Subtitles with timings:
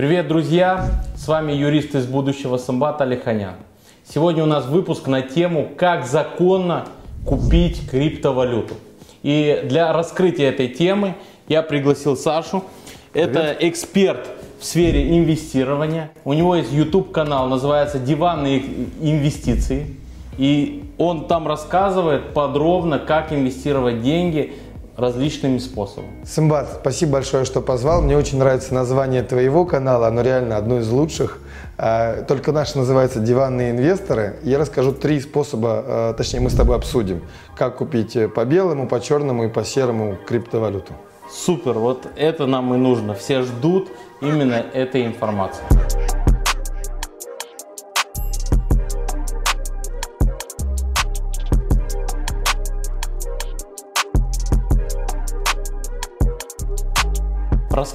[0.00, 0.86] Привет, друзья!
[1.14, 3.56] С вами юрист из будущего Самбат Алиханян.
[4.02, 6.86] Сегодня у нас выпуск на тему «Как законно
[7.26, 8.76] купить криптовалюту».
[9.22, 11.16] И для раскрытия этой темы
[11.48, 12.64] я пригласил Сашу.
[13.12, 14.26] Это эксперт
[14.58, 16.10] в сфере инвестирования.
[16.24, 18.62] У него есть YouTube канал, называется «Диванные
[19.02, 19.96] инвестиции».
[20.38, 24.54] И он там рассказывает подробно, как инвестировать деньги
[25.00, 26.24] различными способами.
[26.24, 28.02] Сымбат, спасибо большое, что позвал.
[28.02, 31.38] Мне очень нравится название твоего канала, оно реально одно из лучших.
[31.78, 34.36] А, только наш называется «Диванные инвесторы».
[34.42, 37.22] Я расскажу три способа, а, точнее мы с тобой обсудим,
[37.56, 40.92] как купить по белому, по черному и по серому криптовалюту.
[41.30, 43.14] Супер, вот это нам и нужно.
[43.14, 43.88] Все ждут
[44.20, 45.62] именно этой информации.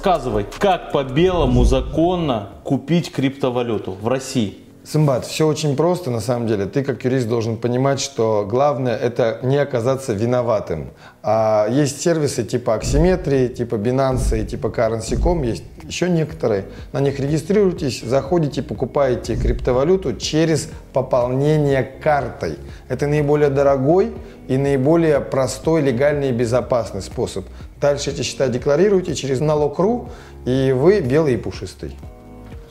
[0.06, 4.54] Рассказывай, как по белому законно купить криптовалюту в России?
[4.86, 6.66] Сымбат, все очень просто на самом деле.
[6.66, 10.90] Ты как юрист должен понимать, что главное это не оказаться виноватым.
[11.24, 16.66] А есть сервисы типа Аксиметрии, типа Binance типа Currency.com, есть еще некоторые.
[16.92, 22.56] На них регистрируйтесь, заходите, покупаете криптовалюту через пополнение картой.
[22.86, 24.12] Это наиболее дорогой
[24.46, 27.44] и наиболее простой, легальный и безопасный способ.
[27.80, 30.10] Дальше эти счета декларируйте через налог.ру,
[30.44, 31.96] и вы белый и пушистый.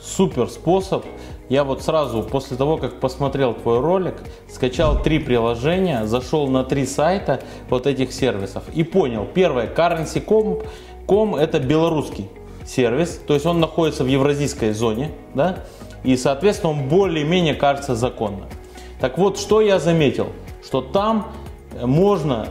[0.00, 1.04] Супер способ.
[1.48, 4.14] Я вот сразу после того, как посмотрел твой ролик,
[4.48, 9.26] скачал три приложения, зашел на три сайта вот этих сервисов и понял.
[9.32, 12.28] Первое, currency.com это белорусский
[12.66, 15.60] сервис, то есть он находится в евразийской зоне, да,
[16.02, 18.46] и соответственно он более-менее кажется законно.
[19.00, 20.28] Так вот, что я заметил,
[20.64, 21.32] что там
[21.80, 22.48] можно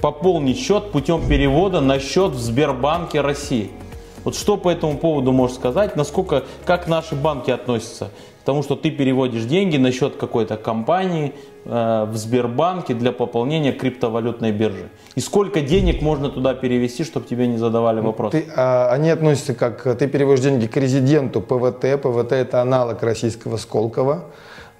[0.00, 3.70] пополнить счет путем перевода на счет в Сбербанке России.
[4.24, 5.96] Вот что по этому поводу можешь сказать?
[5.96, 8.10] Насколько, как наши банки относятся
[8.42, 11.32] к тому, что ты переводишь деньги на счет какой-то компании
[11.64, 14.90] э, в Сбербанке для пополнения криптовалютной биржи?
[15.14, 18.32] И сколько денег можно туда перевести, чтобы тебе не задавали ну, вопрос?
[18.32, 22.00] Ты, а, они относятся как ты переводишь деньги к резиденту ПВТ.
[22.02, 24.24] ПВТ это аналог российского Сколково.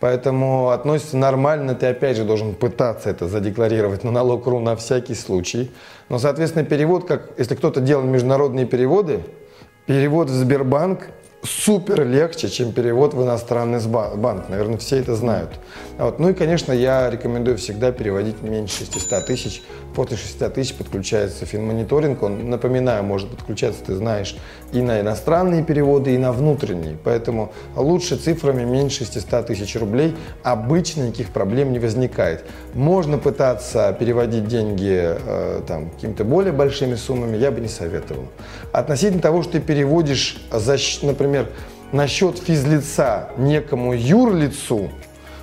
[0.03, 5.71] Поэтому относится нормально, ты опять же должен пытаться это задекларировать на налог.ру на всякий случай.
[6.09, 9.21] Но, соответственно, перевод, как если кто-то делал международные переводы,
[9.87, 11.07] перевод в Сбербанк
[11.43, 14.49] супер легче, чем перевод в иностранный банк.
[14.49, 15.51] Наверное, все это знают.
[15.99, 16.19] Вот.
[16.19, 19.63] Ну и, конечно, я рекомендую всегда переводить меньше 600 тысяч.
[19.95, 22.23] После 600 тысяч подключается финмониторинг.
[22.23, 24.37] Он, напоминаю, может подключаться, ты знаешь,
[24.73, 26.97] и на иностранные переводы, и на внутренние.
[27.03, 30.17] Поэтому лучше цифрами меньше 600 тысяч рублей.
[30.45, 32.45] Обычно никаких проблем не возникает.
[32.75, 38.27] Можно пытаться переводить деньги э, там, какими-то более большими суммами, я бы не советовал.
[38.73, 41.49] Относительно того, что ты переводишь, за, например, например,
[41.93, 44.91] на счет физлица некому юрлицу,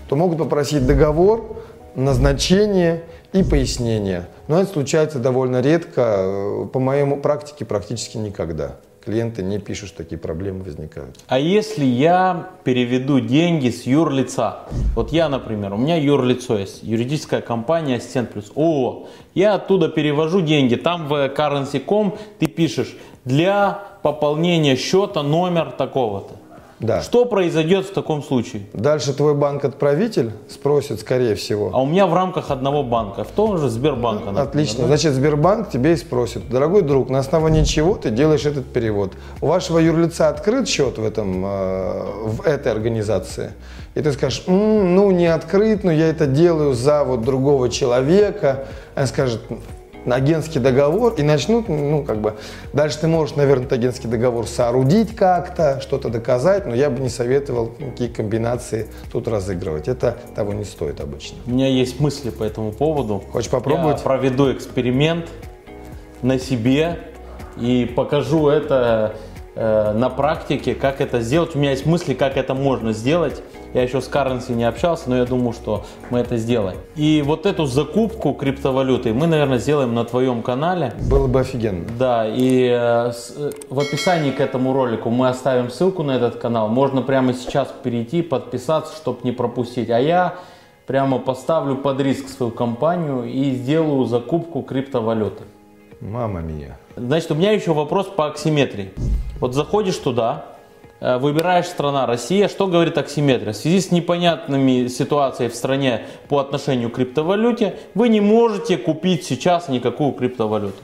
[0.08, 1.64] то могут попросить договор,
[1.96, 4.28] назначение и пояснение.
[4.48, 8.78] Но это случается довольно редко, по моему практике практически никогда.
[9.04, 11.18] Клиенты не пишут, что такие проблемы возникают.
[11.28, 14.60] А если я переведу деньги с юрлица?
[14.96, 18.52] Вот я, например, у меня юрлицо есть, юридическая компания Ассистент Плюс.
[18.56, 26.39] О, я оттуда перевожу деньги, там в currency.com ты пишешь для пополнения счета номер такого-то.
[26.80, 27.02] Да.
[27.02, 28.64] Что произойдет в таком случае?
[28.74, 31.72] Дальше твой банк-отправитель спросит, скорее всего.
[31.74, 34.26] А у меня в рамках одного банка, в том же Сбербанка.
[34.26, 34.80] Например, Отлично.
[34.82, 34.88] Да?
[34.88, 39.12] Значит, Сбербанк тебе и спросит, дорогой друг, на основании чего ты делаешь этот перевод?
[39.42, 43.52] У вашего юрлица открыт счет в, этом, э, в этой организации?
[43.96, 48.66] И ты скажешь, М, ну не открыт, но я это делаю за вот другого человека.
[48.96, 49.42] Он скажет,
[50.06, 52.36] агентский договор и начнут, ну, как бы,
[52.74, 57.10] дальше ты можешь, наверное, этот агентский договор соорудить как-то, что-то доказать, но я бы не
[57.10, 59.88] советовал какие комбинации тут разыгрывать.
[59.88, 61.38] Это того не стоит обычно.
[61.46, 63.24] У меня есть мысли по этому поводу.
[63.32, 63.98] Хочешь попробовать?
[63.98, 65.28] Я проведу эксперимент
[66.22, 67.00] на себе
[67.58, 69.16] и покажу это
[69.60, 71.56] э, на практике, как это сделать.
[71.56, 73.44] У меня есть мысли, как это можно сделать.
[73.74, 76.78] Я еще с Каренси не общался, но я думаю, что мы это сделаем.
[76.96, 80.94] И вот эту закупку криптовалюты мы, наверное, сделаем на твоем канале.
[81.10, 81.86] Было бы офигенно.
[82.00, 86.38] Да, и э, с, э, в описании к этому ролику мы оставим ссылку на этот
[86.38, 86.70] канал.
[86.70, 89.90] Можно прямо сейчас перейти, подписаться, чтобы не пропустить.
[89.90, 90.36] А я
[90.88, 95.44] прямо поставлю под риск свою компанию и сделаю закупку криптовалюты.
[96.02, 96.78] Мама мия.
[96.96, 98.94] Значит, у меня еще вопрос по аксиметрии.
[99.40, 100.46] Вот заходишь туда,
[101.02, 103.54] Э, выбираешь страна Россия, что говорит аксиметрия?
[103.54, 109.24] В связи с непонятными ситуациями в стране по отношению к криптовалюте, вы не можете купить
[109.24, 110.82] сейчас никакую криптовалюту.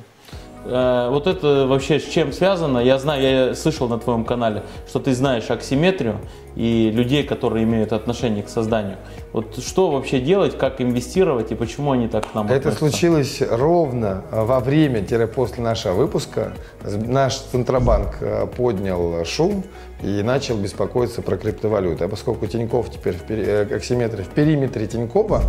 [0.65, 2.79] Э, вот это вообще с чем связано?
[2.79, 6.19] Я знаю, я слышал на твоем канале, что ты знаешь аксиметрию
[6.55, 8.97] и людей, которые имеют отношение к созданию.
[9.33, 12.79] Вот что вообще делать, как инвестировать и почему они так к нам Это относятся?
[12.89, 16.53] случилось ровно во время-после нашего выпуска.
[16.83, 19.63] Наш Центробанк э, поднял шум
[20.01, 22.05] и начал беспокоиться про криптовалюты.
[22.05, 23.79] А поскольку Тиньков теперь в пери- э,
[24.23, 25.41] в периметре Тинькова,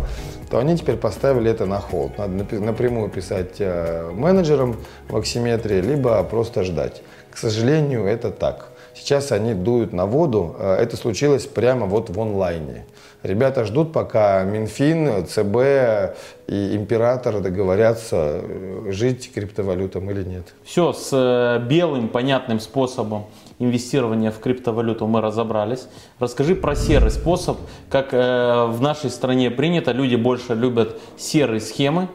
[0.49, 2.17] то они теперь поставили это на холд.
[2.17, 4.75] Надо напрямую писать э, менеджерам
[5.09, 7.01] в аксиметрии, либо просто ждать.
[7.37, 8.69] К сожалению, это так.
[8.95, 10.55] Сейчас они дуют на воду.
[10.57, 12.87] Э, Это случилось прямо вот в онлайне.
[13.21, 16.15] Ребята ждут, пока Минфин, ЦБ
[16.47, 20.55] и император договорятся э, жить криптовалютам или нет.
[20.63, 23.27] Все, с э, белым, понятным способом
[23.59, 25.87] инвестирования в криптовалюту мы разобрались.
[26.17, 27.59] Расскажи про серый способ,
[27.91, 32.07] как в нашей стране принято, люди больше любят серые схемы,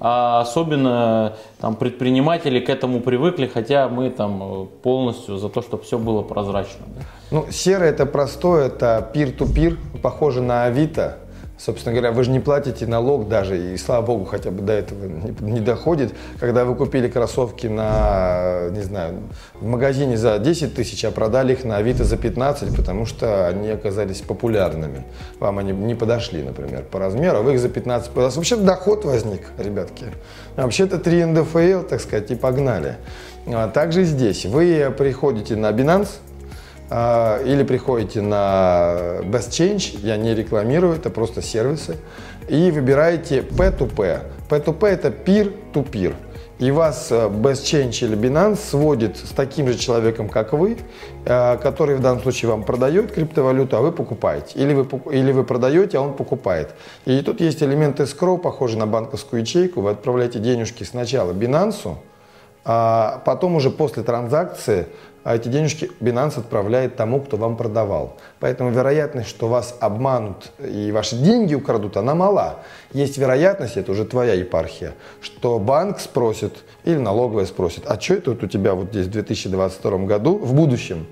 [0.00, 5.82] а особенно там, предприниматели к этому привыкли, хотя мы там э, полностью за то, чтобы
[5.84, 6.84] все было прозрачно.
[7.30, 11.18] Ну, серый это простой, это пир-ту-пир, похоже на Авито.
[11.64, 15.06] Собственно говоря, вы же не платите налог даже, и слава богу, хотя бы до этого
[15.40, 16.12] не, доходит.
[16.38, 19.20] Когда вы купили кроссовки на, не знаю,
[19.54, 23.70] в магазине за 10 тысяч, а продали их на Авито за 15, потому что они
[23.70, 25.04] оказались популярными.
[25.40, 28.56] Вам они не подошли, например, по размеру, а вы их за 15 У вас вообще
[28.56, 30.04] доход возник, ребятки.
[30.56, 32.96] Вообще-то 3 НДФЛ, так сказать, и погнали.
[33.46, 34.44] А также здесь.
[34.44, 36.08] Вы приходите на Binance,
[36.90, 41.96] или приходите на Best Change, я не рекламирую, это просто сервисы,
[42.48, 44.20] и выбираете P2P.
[44.48, 46.14] P2P это peer-to-peer.
[46.60, 50.78] И вас э, Best Change или Binance сводит с таким же человеком, как вы,
[51.24, 54.58] э, который в данном случае вам продает криптовалюту, а вы покупаете.
[54.58, 56.74] Или вы, или вы продаете, а он покупает.
[57.06, 59.80] И тут есть элемент escrow, похожий на банковскую ячейку.
[59.80, 61.96] Вы отправляете денежки сначала Binance,
[62.64, 64.86] а потом уже после транзакции
[65.24, 68.16] а эти денежки Binance отправляет тому, кто вам продавал.
[68.40, 72.60] Поэтому вероятность, что вас обманут и ваши деньги украдут, она мала.
[72.92, 74.92] Есть вероятность, это уже твоя епархия,
[75.22, 76.52] что банк спросит
[76.84, 80.52] или налоговая спросит, а что это вот у тебя вот здесь в 2022 году, в
[80.52, 81.06] будущем?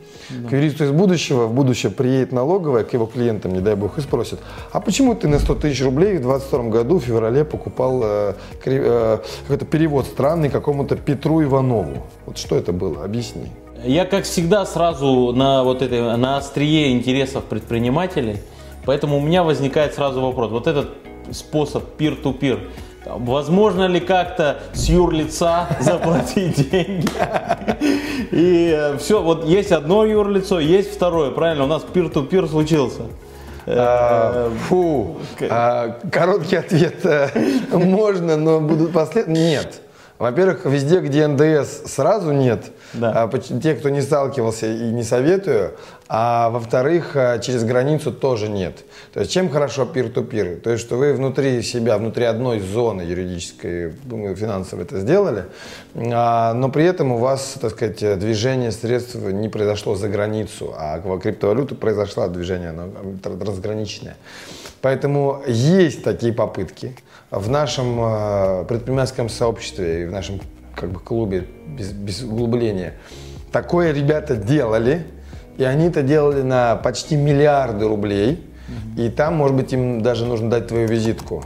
[0.49, 4.03] К юристу из будущего, в будущее приедет налоговая к его клиентам, не дай бог, и
[4.03, 4.39] спросит,
[4.71, 8.35] а почему ты на 100 тысяч рублей в 2022 году в феврале покупал э,
[8.67, 12.07] э, какой-то перевод странный какому-то Петру Иванову?
[12.27, 13.05] Вот что это было?
[13.05, 13.51] Объясни.
[13.85, 18.39] Я, как всегда, сразу на, вот этой, на острие интересов предпринимателей,
[18.87, 20.51] поэтому у меня возникает сразу вопрос.
[20.51, 20.91] Вот этот
[21.33, 22.71] способ peer-to-peer,
[23.07, 27.09] возможно ли как-то с юрлица заплатить деньги?
[28.31, 31.65] И все, вот есть одно юрлицо, есть второе, правильно?
[31.65, 33.03] У нас peer-to-peer случился.
[33.67, 35.19] А, Фу.
[35.49, 37.05] А, Короткий ответ.
[37.05, 37.29] э,
[37.77, 39.35] Можно, но будут последствия?
[39.35, 39.81] Нет.
[40.23, 42.67] Во-первых, везде, где НДС, сразу нет.
[42.93, 43.25] Да.
[43.25, 45.73] А, Те, кто не сталкивался и не советую.
[46.07, 48.85] А во-вторых, а, через границу тоже нет.
[49.13, 50.61] То есть чем хорошо peer-to-peer?
[50.61, 55.47] То есть, что вы внутри себя, внутри одной зоны юридической, думаю, финансовой это сделали,
[55.97, 61.01] а, но при этом у вас, так сказать, движение средств не произошло за границу, а
[61.01, 62.85] в криптовалюту произошло движение оно,
[63.21, 64.17] тр- трансграничное.
[64.83, 66.95] Поэтому есть такие попытки.
[67.33, 70.39] В нашем э, предпринимательском сообществе и в нашем
[70.75, 72.93] как бы, клубе без, без углубления
[73.51, 75.07] такое ребята делали,
[75.57, 78.47] и они это делали на почти миллиарды рублей.
[78.99, 81.43] И там, может быть, им даже нужно дать твою визитку.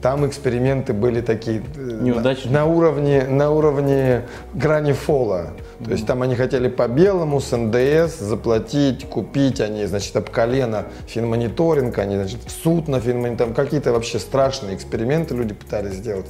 [0.00, 4.22] Там эксперименты были такие э, на, на уровне, на уровне
[4.54, 5.48] грани фола.
[5.84, 10.86] То есть там они хотели по белому с НДС заплатить, купить, они, значит, об колено
[11.06, 16.26] финмониторинг, они, значит, в суд на финмониторинг, какие-то вообще страшные эксперименты люди пытались сделать.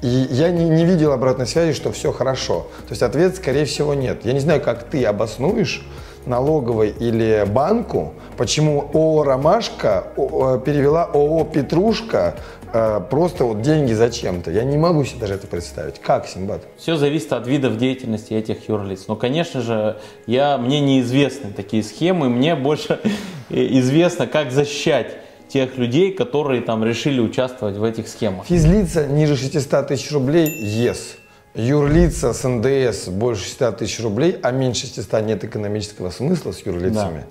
[0.00, 2.68] И я не, не видел обратной связи, что все хорошо.
[2.88, 4.24] То есть ответ, скорее всего, нет.
[4.24, 5.86] Я не знаю, как ты обоснуешь
[6.26, 12.34] налоговой или банку, почему ООО «Ромашка» э, перевела ООО «Петрушка»
[12.72, 14.50] э, просто вот деньги зачем-то.
[14.50, 16.00] Я не могу себе даже это представить.
[16.00, 16.62] Как, Симбат?
[16.76, 19.06] Все зависит от видов деятельности этих юрлиц.
[19.08, 23.00] Но, конечно же, я, мне неизвестны такие схемы, мне больше
[23.48, 25.18] известно, как защищать
[25.48, 28.46] тех людей, которые там решили участвовать в этих схемах.
[28.46, 30.52] Физлица ниже 600 тысяч рублей–
[30.84, 31.18] yes.
[31.56, 37.24] Юрлица с НДС больше 600 тысяч рублей, а меньше 600 нет экономического смысла с юрлицами?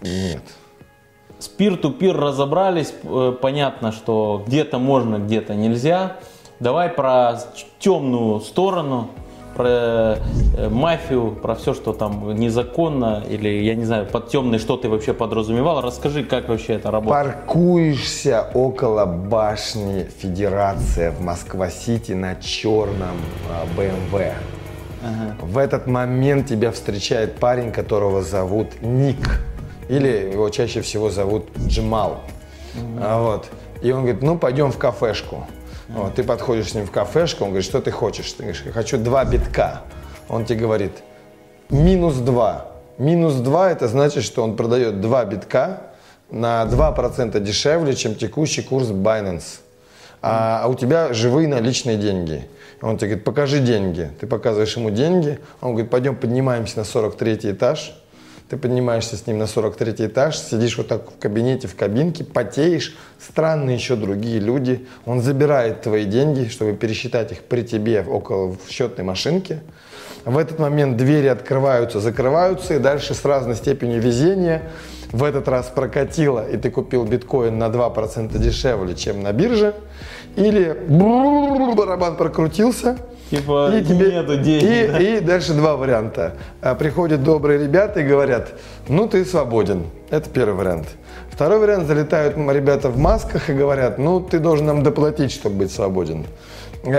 [0.00, 0.42] Нет.
[1.38, 6.16] С peer-to-peer разобрались, э, понятно, что где-то можно, где-то нельзя.
[6.58, 7.38] Давай про
[7.78, 9.10] темную сторону.
[9.54, 10.18] Про
[10.56, 14.88] э, мафию, про все, что там незаконно или, я не знаю, под темный, что ты
[14.88, 15.80] вообще подразумевал.
[15.80, 17.26] Расскажи, как вообще это работает.
[17.26, 23.16] Паркуешься около башни Федерация в Москва-Сити на черном
[23.76, 24.14] БМВ.
[25.02, 25.36] Ага.
[25.40, 29.40] В этот момент тебя встречает парень, которого зовут Ник.
[29.88, 32.20] Или его чаще всего зовут Джимал.
[32.98, 33.18] Ага.
[33.22, 33.50] Вот.
[33.82, 35.46] И он говорит, ну пойдем в кафешку.
[35.94, 38.32] Вот, ты подходишь с ним в кафешку, он говорит, что ты хочешь?
[38.32, 39.82] Ты говоришь, я хочу два битка.
[40.28, 40.92] Он тебе говорит,
[41.70, 42.66] минус два.
[42.98, 45.82] Минус два это значит, что он продает два битка
[46.30, 49.60] на 2% дешевле, чем текущий курс Binance.
[50.20, 52.48] А, а у тебя живые наличные деньги.
[52.80, 54.10] Он тебе говорит, покажи деньги.
[54.18, 55.38] Ты показываешь ему деньги.
[55.60, 57.94] Он говорит, пойдем поднимаемся на 43 этаж.
[58.48, 62.94] Ты поднимаешься с ним на 43 этаж, сидишь вот так в кабинете, в кабинке, потеешь,
[63.18, 64.86] странные еще другие люди.
[65.06, 69.60] Он забирает твои деньги, чтобы пересчитать их при тебе около в счетной машинке.
[70.26, 74.70] В этот момент двери открываются, закрываются, и дальше с разной степенью везения
[75.10, 79.74] в этот раз прокатило, и ты купил биткоин на 2% дешевле, чем на бирже,
[80.36, 80.76] или
[81.74, 82.98] барабан прокрутился,
[83.30, 84.62] Типа и тебе, нету денег.
[84.62, 84.98] И, да?
[84.98, 86.34] и дальше два варианта.
[86.60, 88.52] А, приходят добрые ребята и говорят,
[88.88, 89.84] ну ты свободен.
[90.10, 90.88] Это первый вариант.
[91.30, 95.72] Второй вариант, залетают ребята в масках и говорят, ну ты должен нам доплатить, чтобы быть
[95.72, 96.26] свободен.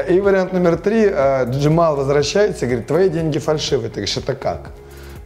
[0.10, 3.89] И вариант номер три, а, Джимал возвращается и говорит, твои деньги фальшивые.
[3.89, 4.72] Ты говоришь, это как?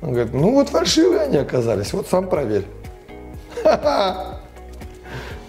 [0.01, 2.65] Он говорит, ну вот фальшивые они оказались, вот сам проверь.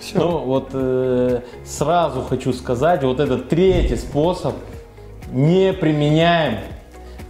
[0.01, 0.19] Все.
[0.19, 4.55] Ну вот э, сразу хочу сказать, вот этот третий способ–
[5.33, 6.59] не применяем.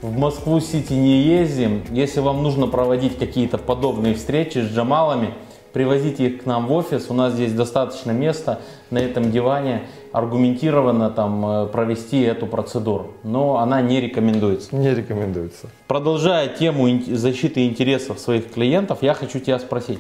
[0.03, 1.83] В Москву-Сити не ездим.
[1.91, 5.35] Если вам нужно проводить какие-то подобные встречи с джамалами,
[5.75, 7.11] привозите их к нам в офис.
[7.11, 13.13] У нас здесь достаточно места на этом диване аргументированно там э, провести эту процедуру.
[13.25, 14.75] Но она не рекомендуется.
[14.75, 15.69] Не рекомендуется.
[15.87, 19.99] Продолжая тему защиты интересов своих клиентов, я хочу тебя спросить.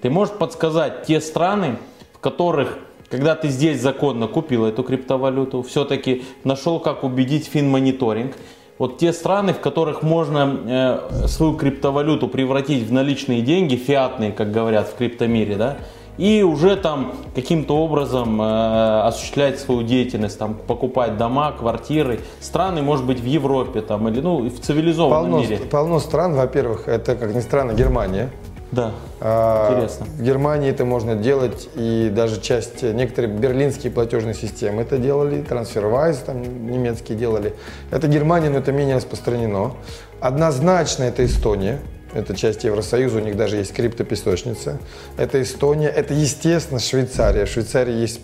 [0.00, 1.76] Ты можешь подсказать те страны,
[2.14, 2.78] в которых
[3.10, 8.36] когда ты здесь законно купил эту криптовалюту, все-таки нашел, как убедить финмониторинг,
[8.78, 14.52] вот те страны, в которых можно э, свою криптовалюту превратить в наличные деньги, фиатные, как
[14.52, 15.76] говорят в криптомире, да,
[16.16, 23.04] и уже там каким-то образом э, осуществлять свою деятельность, там покупать дома, квартиры, страны, может
[23.06, 25.56] быть, в Европе там или ну в цивилизованном полно, мире.
[25.70, 28.30] Полно стран, во-первых, это как ни странно Германия.
[28.72, 28.92] Да.
[29.20, 30.06] А, Интересно.
[30.06, 36.18] В Германии это можно делать, и даже часть, некоторые берлинские платежные системы это делали, TransferWise
[36.24, 37.54] там немецкие делали.
[37.90, 39.72] Это Германия, но это менее распространено.
[40.20, 41.80] Однозначно это Эстония.
[42.12, 44.78] Это часть Евросоюза, у них даже есть криптопесочница.
[45.16, 47.44] Это Эстония, это, естественно, Швейцария.
[47.44, 48.20] В Швейцарии есть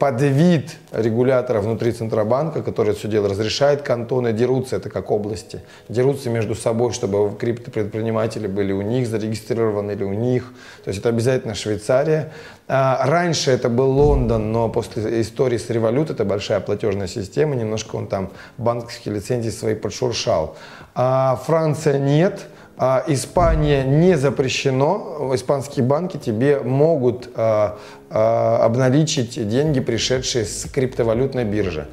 [0.00, 5.60] специальный подвид регулятора внутри Центробанка, который это все дело разрешает, кантоны дерутся, это как области,
[5.88, 10.52] дерутся между собой, чтобы криптопредприниматели были у них зарегистрированы или у них.
[10.84, 12.32] То есть это обязательно Швейцария.
[12.66, 17.96] А, раньше это был Лондон, но после истории с револют, это большая платежная система, немножко
[17.96, 20.56] он там банковские лицензии свои подшуршал.
[20.94, 22.46] А Франция нет.
[22.82, 27.76] А, Испания не запрещено, испанские банки тебе могут а,
[28.08, 31.88] а, обналичить деньги, пришедшие с криптовалютной биржи.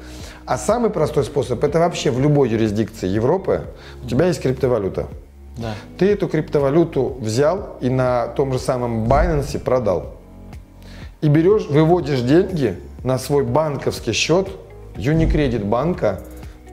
[0.46, 3.64] А самый простой способ это вообще в любой юрисдикции Европы
[4.02, 5.08] у тебя есть криптовалюта.
[5.58, 5.74] Да.
[5.98, 10.14] Ты эту криптовалюту взял и на том же самом Binance продал.
[11.20, 14.48] И берешь, выводишь деньги на свой банковский счет
[14.96, 16.22] Unicredit банка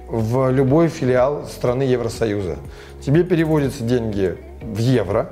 [0.08, 2.58] в любой филиал страны Евросоюза.
[3.02, 5.32] Тебе переводятся деньги в евро.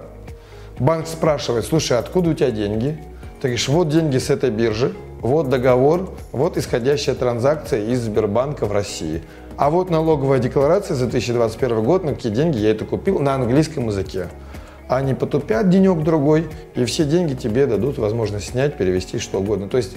[0.79, 2.97] Банк спрашивает, слушай, откуда у тебя деньги?
[3.41, 8.71] Ты говоришь, вот деньги с этой биржи, вот договор, вот исходящая транзакция из Сбербанка в
[8.71, 9.21] России.
[9.55, 13.87] А вот налоговая декларация за 2021 год, на какие деньги я это купил на английском
[13.87, 14.29] языке.
[14.87, 19.69] Они потупят денек-другой, и все деньги тебе дадут возможность снять, перевести что угодно.
[19.69, 19.95] То есть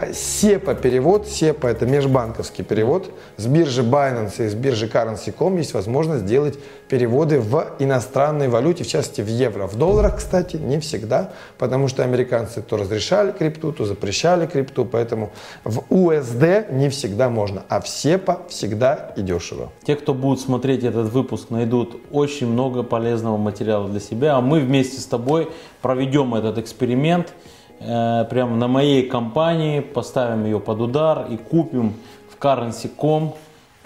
[0.00, 6.24] SEPA перевод, SEPA это межбанковский перевод, с биржи Binance и с биржи Currency.com есть возможность
[6.24, 6.58] делать
[6.88, 9.66] переводы в иностранной валюте, в частности в евро.
[9.66, 15.30] В долларах, кстати, не всегда, потому что американцы то разрешали крипту, то запрещали крипту, поэтому
[15.64, 19.70] в USD не всегда можно, а в SEPA всегда и дешево.
[19.84, 24.60] Те, кто будут смотреть этот выпуск, найдут очень много полезного материала для себя, а мы
[24.60, 25.50] вместе с тобой
[25.82, 27.32] проведем этот эксперимент–
[27.80, 31.94] Э, прямо на моей компании, поставим ее под удар и купим
[32.28, 33.34] в currency.com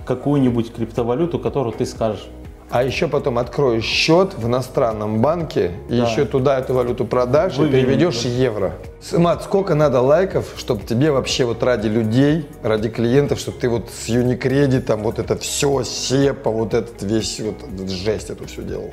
[0.05, 2.27] какую-нибудь криптовалюту, которую ты скажешь,
[2.71, 6.09] А еще потом откроешь счет в иностранном банке, и Да.
[6.09, 8.73] еще туда эту валюту продашь и Выведешь, переведешь в евро.
[9.13, 13.91] Мат, сколько надо лайков, чтобы тебе вообще вот ради людей, ради клиентов, чтобы ты вот
[13.91, 18.91] с Юникредитом вот это все, сепа, вот этот весь вот этот жесть эту все делал?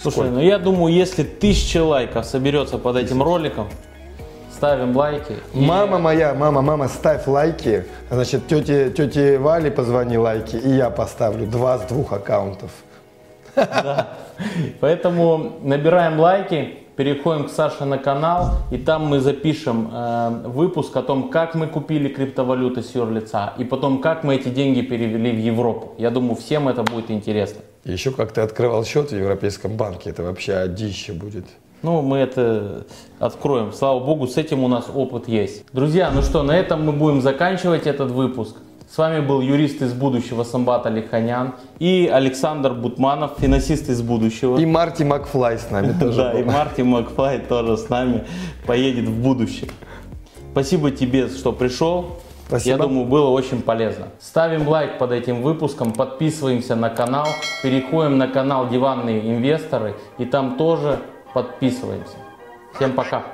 [0.00, 0.30] Слушай, Сколько?
[0.30, 3.66] ну я думаю, если тысяча лайков соберется под этим роликом,
[4.64, 5.32] ставим лайки.
[5.54, 7.84] и- Мама моя, мама, мама, ставь лайки.
[8.10, 12.70] Значит, тете, тете Вале позвони лайки, и я поставлю два с двух аккаунтов.
[14.80, 21.02] Поэтому набираем лайки, переходим к Саше на канал, и там мы запишем э, выпуск о
[21.02, 25.38] том, как мы купили криптовалюты с юрлица, и потом, как мы эти деньги перевели в
[25.38, 25.92] Европу.
[25.98, 27.60] Я думаю, всем это будет интересно.
[27.84, 31.44] Еще как ты открывал счет в Европейском банке, это вообще одище будет.
[31.84, 32.86] Ну, мы это
[33.18, 33.70] откроем.
[33.74, 35.66] Слава богу, с этим у нас опыт есть.
[35.74, 38.56] Друзья, ну что, на этом мы будем заканчивать этот выпуск.
[38.90, 44.56] С вами был юрист из будущего Самбат Алиханян и Александр Бутманов, финансист из будущего.
[44.56, 48.24] И Марти Макфлай с нами тоже Да, и Марти Макфлай тоже с нами
[48.66, 49.68] поедет в будущее.
[50.52, 52.16] Спасибо тебе, что пришел.
[52.46, 52.76] Спасибо.
[52.76, 54.06] Я думаю, было очень полезно.
[54.20, 57.26] Ставим лайк под этим выпуском, подписываемся на канал,
[57.62, 61.00] переходим на канал Диванные инвесторы и там тоже
[61.34, 62.16] подписываемся.
[62.74, 63.33] Всем пока.